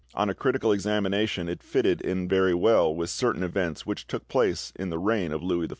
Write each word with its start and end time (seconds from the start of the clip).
On 0.15 0.31
a 0.31 0.33
critical 0.33 0.71
examination 0.71 1.47
it 1.47 1.61
fitted 1.61 2.01
in 2.01 2.27
very 2.27 2.55
well 2.55 2.91
with 2.91 3.11
certain 3.11 3.43
events 3.43 3.85
which 3.85 4.07
took 4.07 4.27
place 4.27 4.73
in 4.75 4.89
the 4.89 4.97
reign 4.97 5.31
of 5.31 5.43
Louis 5.43 5.67
XIV. 5.67 5.69